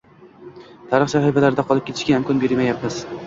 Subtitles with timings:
[0.93, 2.99] tarix sahifalarida qolib ketishga imkon bermayapmiz.